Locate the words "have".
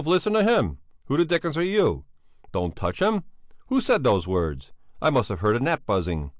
5.29-5.41